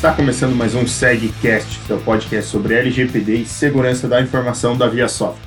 Está 0.00 0.14
começando 0.14 0.56
mais 0.56 0.74
um 0.74 0.86
SegCast, 0.86 1.78
seu 1.86 1.98
podcast 1.98 2.50
sobre 2.50 2.72
LGPD 2.72 3.34
e 3.34 3.44
segurança 3.44 4.08
da 4.08 4.22
informação 4.22 4.74
da 4.74 4.88
ViaSoft. 4.88 5.38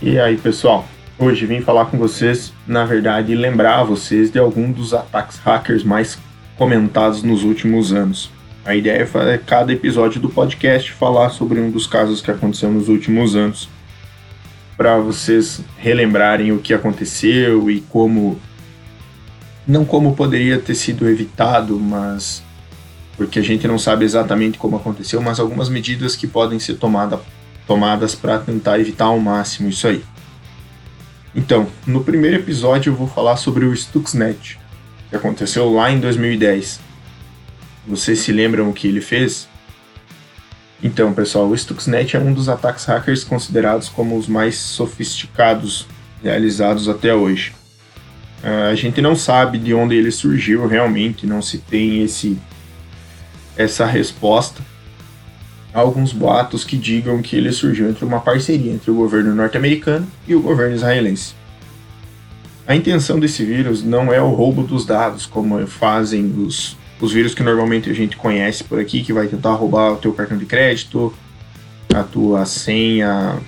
E 0.00 0.20
aí, 0.20 0.36
pessoal? 0.36 0.86
Hoje 1.18 1.46
vim 1.46 1.62
falar 1.62 1.86
com 1.86 1.98
vocês, 1.98 2.52
na 2.64 2.84
verdade, 2.84 3.34
lembrar 3.34 3.82
vocês 3.82 4.30
de 4.30 4.38
algum 4.38 4.70
dos 4.70 4.94
ataques 4.94 5.38
hackers 5.38 5.82
mais 5.82 6.16
comentados 6.56 7.24
nos 7.24 7.42
últimos 7.42 7.92
anos. 7.92 8.30
A 8.64 8.76
ideia 8.76 9.02
é 9.02 9.38
cada 9.38 9.72
episódio 9.72 10.20
do 10.20 10.28
podcast 10.28 10.92
falar 10.92 11.30
sobre 11.30 11.58
um 11.58 11.68
dos 11.68 11.88
casos 11.88 12.22
que 12.22 12.30
aconteceu 12.30 12.70
nos 12.70 12.88
últimos 12.88 13.34
anos, 13.34 13.68
para 14.76 14.96
vocês 14.98 15.60
relembrarem 15.76 16.52
o 16.52 16.60
que 16.60 16.72
aconteceu 16.72 17.68
e 17.68 17.80
como 17.80 18.40
não 19.66 19.84
como 19.84 20.14
poderia 20.14 20.56
ter 20.56 20.76
sido 20.76 21.08
evitado, 21.08 21.80
mas 21.80 22.46
porque 23.18 23.40
a 23.40 23.42
gente 23.42 23.66
não 23.66 23.78
sabe 23.80 24.04
exatamente 24.04 24.58
como 24.58 24.76
aconteceu, 24.76 25.20
mas 25.20 25.40
algumas 25.40 25.68
medidas 25.68 26.14
que 26.14 26.28
podem 26.28 26.60
ser 26.60 26.74
tomada, 26.74 27.20
tomadas 27.66 28.14
para 28.14 28.38
tentar 28.38 28.78
evitar 28.78 29.06
ao 29.06 29.18
máximo 29.18 29.68
isso 29.68 29.88
aí. 29.88 30.04
Então, 31.34 31.66
no 31.84 32.04
primeiro 32.04 32.36
episódio 32.36 32.92
eu 32.92 32.96
vou 32.96 33.08
falar 33.08 33.36
sobre 33.36 33.64
o 33.64 33.76
Stuxnet, 33.76 34.58
que 35.10 35.16
aconteceu 35.16 35.68
lá 35.68 35.90
em 35.90 35.98
2010. 35.98 36.78
Vocês 37.88 38.20
se 38.20 38.30
lembram 38.30 38.70
o 38.70 38.72
que 38.72 38.86
ele 38.86 39.00
fez? 39.00 39.48
Então, 40.80 41.12
pessoal, 41.12 41.48
o 41.48 41.58
Stuxnet 41.58 42.16
é 42.16 42.20
um 42.20 42.32
dos 42.32 42.48
ataques 42.48 42.84
hackers 42.84 43.24
considerados 43.24 43.88
como 43.88 44.16
os 44.16 44.28
mais 44.28 44.56
sofisticados 44.56 45.88
realizados 46.22 46.88
até 46.88 47.12
hoje. 47.12 47.52
Uh, 48.44 48.70
a 48.70 48.74
gente 48.76 49.02
não 49.02 49.16
sabe 49.16 49.58
de 49.58 49.74
onde 49.74 49.96
ele 49.96 50.12
surgiu 50.12 50.68
realmente, 50.68 51.26
não 51.26 51.42
se 51.42 51.58
tem 51.58 52.04
esse 52.04 52.38
essa 53.58 53.84
resposta 53.84 54.62
a 55.74 55.80
alguns 55.80 56.12
boatos 56.12 56.64
que 56.64 56.76
digam 56.76 57.20
que 57.20 57.36
ele 57.36 57.52
surgiu 57.52 57.90
entre 57.90 58.04
uma 58.04 58.20
parceria 58.20 58.72
entre 58.72 58.90
o 58.90 58.94
governo 58.94 59.34
norte-americano 59.34 60.06
e 60.26 60.34
o 60.34 60.40
governo 60.40 60.74
israelense. 60.74 61.34
A 62.66 62.74
intenção 62.76 63.18
desse 63.18 63.44
vírus 63.44 63.82
não 63.82 64.12
é 64.12 64.20
o 64.20 64.30
roubo 64.30 64.62
dos 64.62 64.86
dados, 64.86 65.26
como 65.26 65.66
fazem 65.66 66.32
os, 66.38 66.76
os 67.00 67.12
vírus 67.12 67.34
que 67.34 67.42
normalmente 67.42 67.90
a 67.90 67.94
gente 67.94 68.16
conhece 68.16 68.62
por 68.62 68.78
aqui, 68.78 69.02
que 69.02 69.12
vai 69.12 69.26
tentar 69.26 69.54
roubar 69.54 69.92
o 69.92 69.96
teu 69.96 70.12
cartão 70.12 70.38
de 70.38 70.46
crédito, 70.46 71.12
a 71.94 72.02
tua 72.02 72.44
senha 72.44 73.38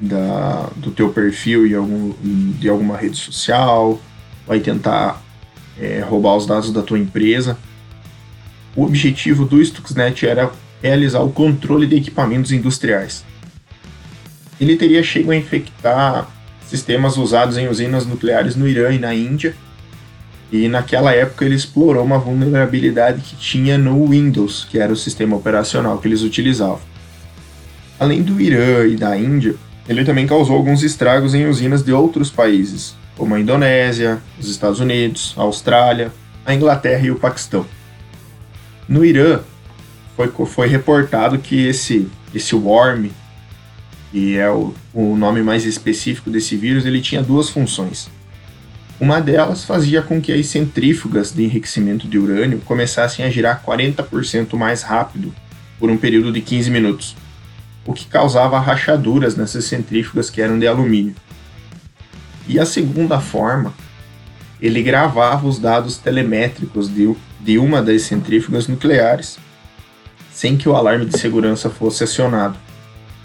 da, 0.00 0.68
do 0.76 0.90
teu 0.90 1.10
perfil 1.10 1.66
em 1.66 1.74
algum, 1.74 2.12
de 2.58 2.68
alguma 2.68 2.96
rede 2.96 3.16
social, 3.16 4.00
vai 4.46 4.58
tentar 4.58 5.22
é, 5.80 6.00
roubar 6.00 6.36
os 6.36 6.44
dados 6.44 6.72
da 6.72 6.82
tua 6.82 6.98
empresa. 6.98 7.56
O 8.74 8.84
objetivo 8.84 9.44
do 9.44 9.62
Stuxnet 9.62 10.26
era 10.26 10.50
realizar 10.82 11.20
o 11.20 11.30
controle 11.30 11.86
de 11.86 11.96
equipamentos 11.96 12.52
industriais. 12.52 13.24
Ele 14.60 14.76
teria 14.76 15.02
chegado 15.02 15.32
a 15.32 15.36
infectar 15.36 16.28
sistemas 16.66 17.16
usados 17.16 17.58
em 17.58 17.68
usinas 17.68 18.06
nucleares 18.06 18.56
no 18.56 18.66
Irã 18.66 18.90
e 18.92 18.98
na 18.98 19.14
Índia, 19.14 19.54
e 20.50 20.68
naquela 20.68 21.12
época 21.12 21.44
ele 21.44 21.54
explorou 21.54 22.04
uma 22.04 22.18
vulnerabilidade 22.18 23.20
que 23.20 23.36
tinha 23.36 23.76
no 23.76 24.06
Windows, 24.08 24.66
que 24.70 24.78
era 24.78 24.92
o 24.92 24.96
sistema 24.96 25.36
operacional 25.36 25.98
que 25.98 26.08
eles 26.08 26.22
utilizavam. 26.22 26.80
Além 27.98 28.22
do 28.22 28.40
Irã 28.40 28.86
e 28.86 28.96
da 28.96 29.16
Índia, 29.16 29.54
ele 29.88 30.04
também 30.04 30.26
causou 30.26 30.56
alguns 30.56 30.82
estragos 30.82 31.34
em 31.34 31.46
usinas 31.46 31.82
de 31.82 31.92
outros 31.92 32.30
países, 32.30 32.94
como 33.16 33.34
a 33.34 33.40
Indonésia, 33.40 34.20
os 34.38 34.48
Estados 34.48 34.80
Unidos, 34.80 35.34
a 35.36 35.42
Austrália, 35.42 36.12
a 36.44 36.54
Inglaterra 36.54 37.06
e 37.06 37.10
o 37.10 37.18
Paquistão. 37.18 37.66
No 38.88 39.04
Irã, 39.04 39.40
foi, 40.16 40.28
foi 40.46 40.68
reportado 40.68 41.38
que 41.38 41.66
esse, 41.66 42.08
esse 42.34 42.54
worm, 42.54 43.08
que 44.10 44.36
é 44.36 44.50
o, 44.50 44.74
o 44.92 45.16
nome 45.16 45.42
mais 45.42 45.64
específico 45.64 46.30
desse 46.30 46.56
vírus, 46.56 46.84
ele 46.84 47.00
tinha 47.00 47.22
duas 47.22 47.48
funções. 47.48 48.10
Uma 49.00 49.20
delas 49.20 49.64
fazia 49.64 50.02
com 50.02 50.20
que 50.20 50.32
as 50.32 50.46
centrífugas 50.46 51.32
de 51.32 51.42
enriquecimento 51.42 52.06
de 52.06 52.18
urânio 52.18 52.60
começassem 52.60 53.24
a 53.24 53.30
girar 53.30 53.62
40% 53.64 54.54
mais 54.56 54.82
rápido 54.82 55.34
por 55.78 55.90
um 55.90 55.96
período 55.96 56.30
de 56.30 56.40
15 56.40 56.70
minutos, 56.70 57.16
o 57.84 57.92
que 57.92 58.06
causava 58.06 58.60
rachaduras 58.60 59.34
nessas 59.34 59.64
centrífugas 59.64 60.30
que 60.30 60.40
eram 60.40 60.58
de 60.58 60.68
alumínio. 60.68 61.16
E 62.46 62.60
a 62.60 62.66
segunda 62.66 63.20
forma 63.20 63.74
ele 64.60 64.80
gravava 64.82 65.48
os 65.48 65.58
dados 65.58 65.96
telemétricos 65.96 66.88
de, 66.88 67.12
de 67.42 67.58
uma 67.58 67.82
das 67.82 68.02
centrífugas 68.02 68.68
nucleares 68.68 69.38
sem 70.32 70.56
que 70.56 70.68
o 70.68 70.74
alarme 70.74 71.06
de 71.06 71.18
segurança 71.18 71.68
fosse 71.68 72.02
acionado, 72.02 72.58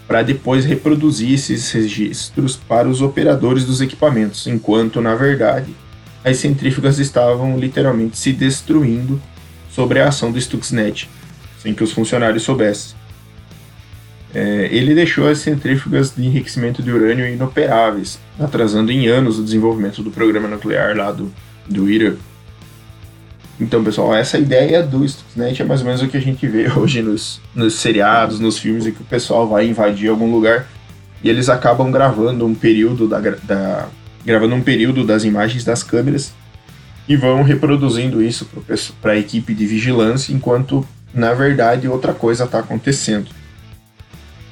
para 0.06 0.22
depois 0.22 0.64
reproduzir 0.64 1.32
esses 1.32 1.70
registros 1.72 2.56
para 2.56 2.88
os 2.88 3.02
operadores 3.02 3.64
dos 3.64 3.80
equipamentos, 3.80 4.46
enquanto, 4.46 5.00
na 5.00 5.14
verdade, 5.14 5.74
as 6.24 6.36
centrífugas 6.36 6.98
estavam 6.98 7.58
literalmente 7.58 8.16
se 8.16 8.32
destruindo 8.32 9.20
sobre 9.70 10.00
a 10.00 10.08
ação 10.08 10.30
do 10.30 10.40
Stuxnet, 10.40 11.08
sem 11.60 11.74
que 11.74 11.82
os 11.82 11.92
funcionários 11.92 12.42
soubessem. 12.42 12.96
É, 14.34 14.68
ele 14.70 14.94
deixou 14.94 15.26
as 15.26 15.38
centrífugas 15.38 16.14
de 16.14 16.24
enriquecimento 16.24 16.82
de 16.82 16.92
urânio 16.92 17.26
inoperáveis, 17.26 18.18
atrasando 18.38 18.92
em 18.92 19.08
anos 19.08 19.38
o 19.38 19.42
desenvolvimento 19.42 20.02
do 20.02 20.10
programa 20.10 20.46
nuclear 20.46 20.96
lá 20.96 21.10
do, 21.10 21.32
do 21.66 21.90
Irã. 21.90 22.14
Então, 23.60 23.82
pessoal, 23.82 24.14
essa 24.14 24.38
ideia 24.38 24.82
do 24.82 25.06
Stuxnet 25.06 25.60
é 25.60 25.64
mais 25.64 25.80
ou 25.80 25.86
menos 25.86 26.00
o 26.00 26.08
que 26.08 26.16
a 26.16 26.20
gente 26.20 26.46
vê 26.46 26.70
hoje 26.76 27.02
nos, 27.02 27.40
nos 27.54 27.74
seriados, 27.74 28.38
nos 28.38 28.58
filmes, 28.58 28.86
em 28.86 28.92
que 28.92 29.02
o 29.02 29.06
pessoal 29.06 29.48
vai 29.48 29.66
invadir 29.66 30.08
algum 30.08 30.30
lugar 30.30 30.66
e 31.22 31.28
eles 31.28 31.48
acabam 31.48 31.90
gravando 31.90 32.46
um 32.46 32.54
período 32.54 33.08
da, 33.08 33.18
da 33.18 33.88
gravando 34.24 34.54
um 34.54 34.60
período 34.60 35.04
das 35.04 35.24
imagens 35.24 35.64
das 35.64 35.82
câmeras 35.82 36.32
e 37.08 37.16
vão 37.16 37.42
reproduzindo 37.42 38.22
isso 38.22 38.48
para 39.00 39.12
a 39.12 39.16
equipe 39.16 39.54
de 39.54 39.66
vigilância, 39.66 40.32
enquanto 40.32 40.86
na 41.12 41.32
verdade 41.32 41.88
outra 41.88 42.12
coisa 42.12 42.44
está 42.44 42.60
acontecendo. 42.60 43.30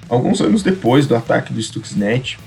Alguns 0.09 0.41
anos 0.41 0.63
depois 0.63 1.07
do 1.07 1.15
ataque 1.15 1.53
do 1.53 1.61
Stuxnet, 1.61 2.39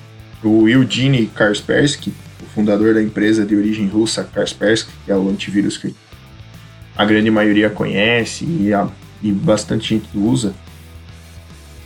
o 0.44 0.68
Eugene 0.68 1.28
Kaspersky, 1.28 2.14
o 2.42 2.46
fundador 2.48 2.94
da 2.94 3.04
empresa 3.04 3.46
de 3.46 3.56
origem 3.56 3.88
russa 3.88 4.24
Kaspersky, 4.24 4.92
que 5.06 5.12
é 5.12 5.16
o 5.16 5.30
antivírus 5.30 5.78
que 5.78 5.94
a 7.00 7.06
grande 7.06 7.32
maioria 7.32 7.70
conhece 7.70 8.44
e, 8.44 8.74
a, 8.74 8.86
e 9.24 9.32
bastante 9.32 9.88
gente 9.88 10.10
usa, 10.14 10.54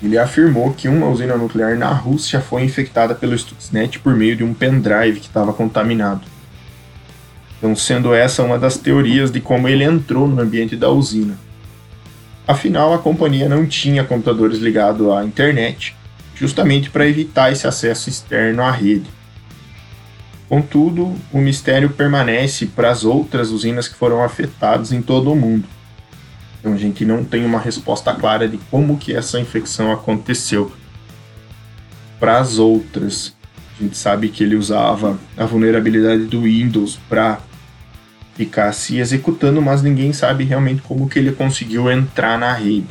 ele 0.01 0.17
afirmou 0.17 0.73
que 0.73 0.87
uma 0.87 1.07
usina 1.07 1.37
nuclear 1.37 1.77
na 1.77 1.93
Rússia 1.93 2.41
foi 2.41 2.63
infectada 2.63 3.13
pelo 3.13 3.37
Stuxnet 3.37 3.99
por 3.99 4.15
meio 4.15 4.35
de 4.35 4.43
um 4.43 4.55
pendrive 4.55 5.19
que 5.19 5.27
estava 5.27 5.53
contaminado. 5.53 6.21
Então, 7.59 7.75
sendo 7.75 8.11
essa 8.11 8.41
uma 8.41 8.57
das 8.57 8.75
teorias 8.75 9.31
de 9.31 9.39
como 9.39 9.69
ele 9.69 9.83
entrou 9.83 10.27
no 10.27 10.41
ambiente 10.41 10.75
da 10.75 10.89
usina. 10.89 11.37
Afinal, 12.47 12.91
a 12.91 12.97
companhia 12.97 13.47
não 13.47 13.67
tinha 13.67 14.03
computadores 14.03 14.57
ligados 14.57 15.07
à 15.11 15.23
internet, 15.23 15.95
justamente 16.33 16.89
para 16.89 17.07
evitar 17.07 17.51
esse 17.51 17.67
acesso 17.67 18.09
externo 18.09 18.63
à 18.63 18.71
rede. 18.71 19.05
Contudo, 20.49 21.15
o 21.31 21.39
mistério 21.39 21.89
permanece 21.89 22.65
para 22.65 22.91
as 22.91 23.03
outras 23.03 23.49
usinas 23.49 23.87
que 23.87 23.95
foram 23.95 24.23
afetadas 24.23 24.91
em 24.91 25.01
todo 25.01 25.31
o 25.31 25.35
mundo. 25.35 25.67
Então 26.59 26.73
a 26.73 26.77
gente 26.77 27.03
não 27.05 27.23
tem 27.23 27.45
uma 27.45 27.59
resposta 27.59 28.13
clara 28.13 28.47
de 28.47 28.57
como 28.69 28.97
que 28.97 29.15
essa 29.15 29.39
infecção 29.39 29.91
aconteceu. 29.91 30.71
Para 32.19 32.39
as 32.39 32.57
outras, 32.57 33.35
a 33.77 33.83
gente 33.83 33.97
sabe 33.97 34.29
que 34.29 34.43
ele 34.43 34.55
usava 34.55 35.19
a 35.35 35.45
vulnerabilidade 35.45 36.25
do 36.25 36.43
Windows 36.43 36.97
para 37.09 37.41
ficar 38.35 38.71
se 38.71 38.97
executando, 38.97 39.61
mas 39.61 39.81
ninguém 39.81 40.13
sabe 40.13 40.43
realmente 40.43 40.81
como 40.81 41.09
que 41.09 41.19
ele 41.19 41.31
conseguiu 41.31 41.91
entrar 41.91 42.37
na 42.37 42.53
rede. 42.53 42.87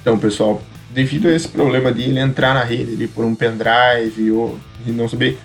Então, 0.00 0.18
pessoal, 0.18 0.62
devido 0.90 1.28
a 1.28 1.32
esse 1.32 1.48
problema 1.48 1.92
de 1.92 2.02
ele 2.02 2.18
entrar 2.18 2.54
na 2.54 2.64
rede 2.64 2.94
ali 2.94 3.06
por 3.06 3.24
um 3.24 3.34
pendrive 3.34 4.30
ou 4.30 4.58
não 4.86 5.08
saber, 5.08 5.38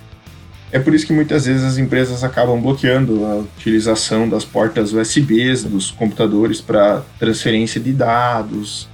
é 0.72 0.80
por 0.80 0.94
isso 0.94 1.06
que 1.06 1.14
muitas 1.14 1.46
vezes 1.46 1.64
as 1.64 1.78
empresas 1.78 2.24
acabam 2.24 2.60
bloqueando 2.60 3.26
a 3.26 3.36
utilização 3.36 4.28
das 4.28 4.44
portas 4.44 4.94
USBs 4.94 5.64
dos 5.64 5.92
computadores 5.92 6.60
para 6.60 7.02
transferência 7.20 7.80
de 7.80 7.94
dados. 7.94 8.90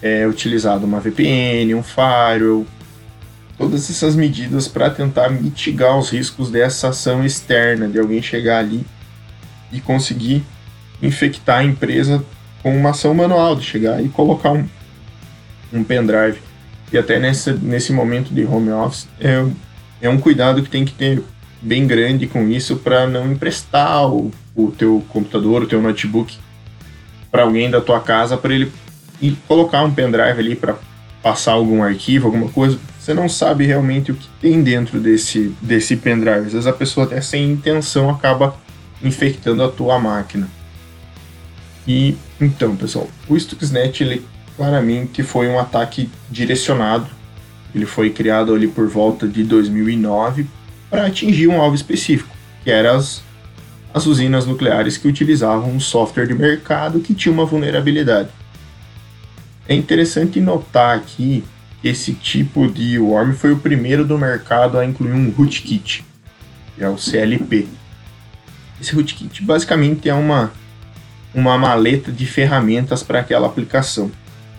É 0.00 0.26
utilizado 0.26 0.86
uma 0.86 1.00
VPN, 1.00 1.74
um 1.74 1.82
firewall, 1.82 2.64
todas 3.58 3.90
essas 3.90 4.14
medidas 4.14 4.68
para 4.68 4.88
tentar 4.88 5.28
mitigar 5.28 5.98
os 5.98 6.10
riscos 6.10 6.50
dessa 6.50 6.88
ação 6.88 7.24
externa, 7.24 7.88
de 7.88 7.98
alguém 7.98 8.22
chegar 8.22 8.58
ali 8.58 8.86
e 9.72 9.80
conseguir 9.80 10.44
infectar 11.02 11.58
a 11.58 11.64
empresa 11.64 12.24
com 12.62 12.76
uma 12.76 12.90
ação 12.90 13.12
manual, 13.12 13.56
de 13.56 13.64
chegar 13.64 14.02
e 14.02 14.08
colocar 14.08 14.52
um, 14.52 14.64
um 15.72 15.82
pendrive. 15.82 16.38
E 16.92 16.96
até 16.96 17.18
nesse, 17.18 17.52
nesse 17.52 17.92
momento 17.92 18.32
de 18.32 18.44
home 18.44 18.70
office, 18.70 19.08
é, 19.20 19.44
é 20.00 20.08
um 20.08 20.18
cuidado 20.18 20.62
que 20.62 20.70
tem 20.70 20.84
que 20.84 20.92
ter 20.92 21.22
bem 21.60 21.86
grande 21.86 22.26
com 22.26 22.48
isso 22.48 22.76
para 22.76 23.06
não 23.06 23.32
emprestar 23.32 24.08
o, 24.08 24.30
o 24.54 24.70
teu 24.70 25.04
computador, 25.08 25.62
o 25.62 25.66
teu 25.66 25.82
notebook 25.82 26.36
para 27.30 27.42
alguém 27.42 27.70
da 27.70 27.80
tua 27.80 28.00
casa 28.00 28.36
para 28.36 28.54
ele 28.54 28.72
ir 29.20 29.36
colocar 29.46 29.82
um 29.82 29.92
pendrive 29.92 30.38
ali 30.38 30.54
para 30.54 30.76
passar 31.22 31.52
algum 31.52 31.82
arquivo, 31.82 32.26
alguma 32.26 32.48
coisa. 32.48 32.78
Você 32.98 33.12
não 33.12 33.28
sabe 33.28 33.66
realmente 33.66 34.12
o 34.12 34.14
que 34.14 34.28
tem 34.40 34.62
dentro 34.62 35.00
desse, 35.00 35.54
desse 35.60 35.96
pendrive. 35.96 36.46
Às 36.46 36.52
vezes 36.52 36.66
a 36.66 36.72
pessoa 36.72 37.06
até 37.06 37.20
sem 37.20 37.50
intenção 37.50 38.10
acaba 38.10 38.56
infectando 39.02 39.62
a 39.62 39.68
tua 39.68 39.98
máquina. 39.98 40.48
E 41.86 42.16
então, 42.40 42.76
pessoal, 42.76 43.08
o 43.28 43.38
Stuxnet 43.38 44.02
ele 44.02 44.24
claramente 44.56 45.22
foi 45.22 45.48
um 45.48 45.58
ataque 45.58 46.10
direcionado. 46.30 47.06
Ele 47.74 47.86
foi 47.86 48.10
criado 48.10 48.54
ali 48.54 48.66
por 48.66 48.88
volta 48.88 49.26
de 49.26 49.42
2009 49.44 50.46
para 50.90 51.06
atingir 51.06 51.48
um 51.48 51.60
alvo 51.60 51.76
específico, 51.76 52.34
que 52.64 52.70
eram 52.70 52.96
as, 52.96 53.22
as 53.92 54.06
usinas 54.06 54.46
nucleares 54.46 54.96
que 54.96 55.08
utilizavam 55.08 55.70
um 55.70 55.80
software 55.80 56.26
de 56.26 56.34
mercado 56.34 57.00
que 57.00 57.14
tinha 57.14 57.32
uma 57.32 57.44
vulnerabilidade. 57.44 58.30
É 59.68 59.74
interessante 59.74 60.40
notar 60.40 60.96
aqui 60.96 61.44
que 61.82 61.88
esse 61.88 62.14
tipo 62.14 62.66
de 62.66 62.98
worm 62.98 63.32
foi 63.32 63.52
o 63.52 63.58
primeiro 63.58 64.04
do 64.04 64.18
mercado 64.18 64.78
a 64.78 64.84
incluir 64.84 65.12
um 65.12 65.30
rootkit, 65.30 66.04
que 66.74 66.82
é 66.82 66.88
o 66.88 66.96
CLP. 66.96 67.68
Esse 68.80 68.94
rootkit 68.94 69.42
basicamente 69.42 70.08
é 70.08 70.14
uma, 70.14 70.52
uma 71.34 71.58
maleta 71.58 72.10
de 72.10 72.24
ferramentas 72.26 73.02
para 73.02 73.20
aquela 73.20 73.46
aplicação. 73.46 74.10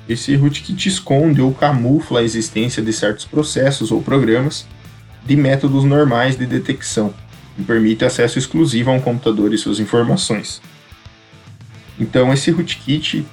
Esse 0.09 0.35
rootkit 0.35 0.89
esconde 0.89 1.39
ou 1.39 1.53
camufla 1.53 2.19
a 2.19 2.23
existência 2.23 2.81
de 2.81 2.91
certos 2.91 3.25
processos 3.25 3.91
ou 3.91 4.01
programas 4.01 4.65
de 5.23 5.35
métodos 5.35 5.83
normais 5.83 6.35
de 6.35 6.47
detecção 6.47 7.13
e 7.55 7.61
permite 7.61 8.03
acesso 8.03 8.39
exclusivo 8.39 8.89
a 8.89 8.93
um 8.93 8.99
computador 8.99 9.53
e 9.53 9.57
suas 9.57 9.79
informações. 9.79 10.59
Então 11.99 12.33
esse 12.33 12.49
rootkit 12.49 13.23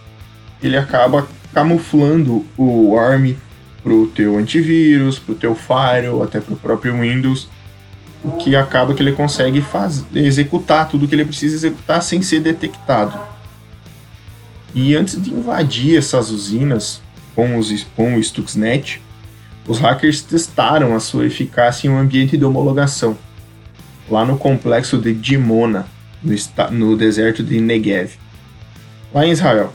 ele 0.62 0.76
acaba 0.76 1.26
camuflando 1.54 2.44
o 2.58 2.98
ARM 2.98 3.34
para 3.82 3.94
o 3.94 4.08
teu 4.08 4.36
antivírus, 4.36 5.18
para 5.18 5.32
o 5.32 5.36
teu 5.36 5.54
firewall, 5.54 6.24
até 6.24 6.40
para 6.40 6.52
o 6.52 6.58
próprio 6.58 7.00
Windows, 7.00 7.48
o 8.22 8.32
que 8.32 8.54
acaba 8.54 8.92
que 8.92 9.02
ele 9.02 9.12
consegue 9.12 9.64
executar 10.14 10.90
tudo 10.90 11.08
que 11.08 11.14
ele 11.14 11.24
precisa 11.24 11.54
executar 11.54 12.02
sem 12.02 12.20
ser 12.20 12.40
detectado. 12.40 13.18
E 14.76 14.94
antes 14.94 15.20
de 15.20 15.32
invadir 15.32 15.96
essas 15.96 16.30
usinas 16.30 17.00
com, 17.34 17.56
os, 17.56 17.82
com 17.96 18.14
o 18.14 18.22
Stuxnet, 18.22 19.00
os 19.66 19.78
hackers 19.78 20.20
testaram 20.20 20.94
a 20.94 21.00
sua 21.00 21.24
eficácia 21.24 21.88
em 21.88 21.90
um 21.90 21.98
ambiente 21.98 22.36
de 22.36 22.44
homologação, 22.44 23.16
lá 24.06 24.22
no 24.22 24.36
complexo 24.36 24.98
de 24.98 25.14
Dimona, 25.14 25.86
no, 26.22 26.34
no 26.72 26.94
deserto 26.94 27.42
de 27.42 27.58
Negev, 27.58 28.18
lá 29.14 29.26
em 29.26 29.30
Israel. 29.30 29.72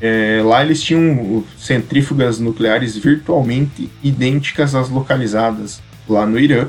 É, 0.00 0.40
lá 0.42 0.64
eles 0.64 0.80
tinham 0.80 1.44
centrífugas 1.58 2.40
nucleares 2.40 2.96
virtualmente 2.96 3.90
idênticas 4.02 4.74
às 4.74 4.88
localizadas 4.88 5.82
lá 6.08 6.24
no 6.24 6.40
Irã, 6.40 6.68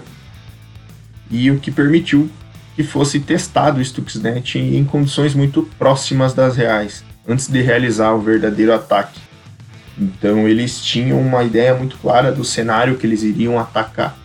e 1.32 1.50
o 1.50 1.60
que 1.60 1.72
permitiu 1.72 2.30
que 2.76 2.84
fosse 2.84 3.22
testado 3.22 3.80
o 3.80 3.86
Stuxnet 3.86 4.60
em 4.60 4.84
condições 4.84 5.34
muito 5.34 5.64
próximas 5.80 6.34
das 6.34 6.58
reais, 6.58 7.06
antes 7.28 7.48
de 7.48 7.62
realizar 7.62 8.14
o 8.14 8.22
verdadeiro 8.22 8.74
ataque. 8.74 9.20
Então 9.98 10.48
eles 10.48 10.82
tinham 10.82 11.20
uma 11.20 11.44
ideia 11.44 11.76
muito 11.76 11.98
clara 11.98 12.32
do 12.32 12.44
cenário 12.44 12.98
que 12.98 13.06
eles 13.06 13.24
iriam 13.24 13.60
atacar, 13.60 14.18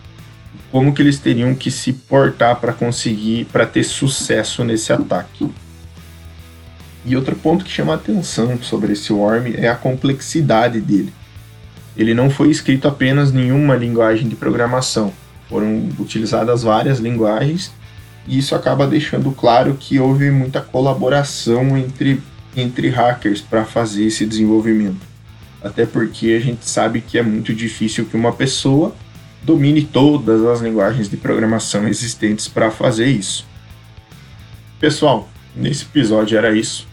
como 0.71 0.93
que 0.93 1.01
eles 1.01 1.19
teriam 1.19 1.53
que 1.53 1.69
se 1.69 1.93
portar 1.93 2.55
para 2.57 2.73
conseguir, 2.73 3.45
para 3.45 3.65
ter 3.65 3.83
sucesso 3.83 4.63
nesse 4.63 4.93
ataque. 4.93 5.49
E 7.05 7.15
outro 7.15 7.35
ponto 7.35 7.63
que 7.63 7.71
chama 7.71 7.93
atenção 7.93 8.57
sobre 8.63 8.93
esse 8.93 9.13
Worm 9.13 9.53
é 9.55 9.67
a 9.67 9.75
complexidade 9.75 10.81
dele. 10.81 11.13
Ele 11.95 12.13
não 12.13 12.29
foi 12.29 12.49
escrito 12.49 12.87
apenas 12.87 13.33
em 13.33 13.51
uma 13.51 13.75
linguagem 13.75 14.27
de 14.27 14.35
programação, 14.35 15.13
foram 15.47 15.89
utilizadas 15.99 16.63
várias 16.63 16.99
linguagens 16.99 17.71
e 18.27 18.37
isso 18.37 18.55
acaba 18.55 18.87
deixando 18.87 19.31
claro 19.31 19.77
que 19.79 19.99
houve 19.99 20.31
muita 20.31 20.61
colaboração 20.61 21.77
entre, 21.77 22.21
entre 22.55 22.89
hackers 22.89 23.41
para 23.41 23.65
fazer 23.65 24.05
esse 24.05 24.25
desenvolvimento. 24.25 25.05
Até 25.63 25.85
porque 25.85 26.31
a 26.31 26.39
gente 26.39 26.69
sabe 26.69 27.01
que 27.01 27.17
é 27.17 27.23
muito 27.23 27.53
difícil 27.53 28.05
que 28.05 28.15
uma 28.15 28.31
pessoa 28.31 28.95
domine 29.41 29.83
todas 29.83 30.43
as 30.43 30.61
linguagens 30.61 31.09
de 31.09 31.17
programação 31.17 31.87
existentes 31.87 32.47
para 32.47 32.71
fazer 32.71 33.07
isso. 33.07 33.47
Pessoal, 34.79 35.29
nesse 35.55 35.83
episódio 35.83 36.37
era 36.37 36.55
isso. 36.55 36.87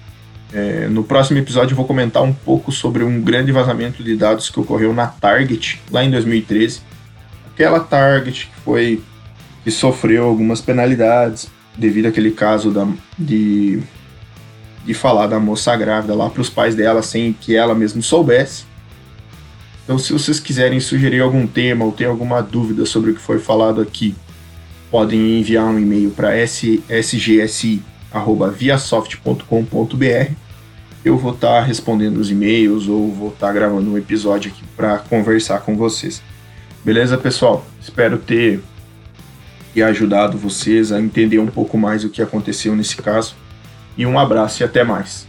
É, 0.53 0.87
no 0.87 1.03
próximo 1.03 1.39
episódio 1.39 1.73
eu 1.73 1.77
vou 1.77 1.87
comentar 1.87 2.23
um 2.23 2.33
pouco 2.33 2.71
sobre 2.71 3.03
um 3.03 3.23
grande 3.23 3.51
vazamento 3.51 4.03
de 4.03 4.15
dados 4.15 4.51
que 4.51 4.61
ocorreu 4.61 4.93
na 4.93 5.07
Target 5.07 5.81
lá 5.91 6.05
em 6.05 6.11
2013. 6.11 6.83
Aquela 7.53 7.81
Target 7.81 8.47
que 8.47 8.61
foi 8.61 9.03
que 9.65 9.71
sofreu 9.71 10.25
algumas 10.25 10.61
penalidades 10.61 11.49
devido 11.77 12.07
àquele 12.07 12.33
caso 12.33 12.71
da, 12.71 12.87
de, 13.19 13.81
de 14.85 14.95
falar 14.95 15.27
da 15.27 15.39
moça 15.39 15.77
grávida 15.77 16.15
lá 16.15 16.29
para 16.29 16.43
os 16.43 16.51
pais 16.51 16.75
dela 16.75 17.03
sem 17.03 17.33
que 17.33 17.55
ela 17.55 17.75
mesma 17.75 18.03
soubesse. 18.03 18.65
Então, 19.85 19.99
se 19.99 20.13
vocês 20.13 20.39
quiserem 20.39 20.81
sugerir 20.81 21.21
algum 21.21 21.47
tema 21.47 21.85
ou 21.85 21.93
ter 21.93 22.07
alguma 22.07 22.41
dúvida 22.41 22.87
sobre 22.87 23.11
o 23.11 23.15
que 23.15 23.21
foi 23.21 23.39
falado 23.39 23.81
aqui, 23.81 24.15
podem 24.91 25.41
enviar 25.41 25.65
um 25.65 25.79
e-mail 25.79 26.11
para 26.11 26.37
sgsi 26.37 27.83
viasoft.com.br. 28.57 30.33
Eu 31.05 31.19
vou 31.19 31.33
estar 31.33 31.61
tá 31.61 31.63
respondendo 31.63 32.19
os 32.19 32.31
e-mails 32.31 32.87
ou 32.87 33.13
vou 33.13 33.29
estar 33.31 33.49
tá 33.49 33.53
gravando 33.53 33.91
um 33.91 33.99
episódio 33.99 34.53
aqui 34.53 34.63
para 34.77 34.99
conversar 34.99 35.61
com 35.61 35.77
vocês. 35.77 36.23
Beleza, 36.85 37.19
pessoal? 37.19 37.67
Espero 37.81 38.19
ter, 38.19 38.61
ter 39.75 39.83
ajudado 39.83 40.39
vocês 40.39 40.93
a 40.93 41.01
entender 41.01 41.39
um 41.39 41.47
pouco 41.47 41.77
mais 41.77 42.05
o 42.05 42.11
que 42.11 42.23
aconteceu 42.23 42.77
nesse 42.77 42.97
caso. 42.97 43.35
E 43.97 44.07
um 44.07 44.19
abraço 44.19 44.63
e 44.63 44.65
até 44.65 44.83
mais. 44.85 45.27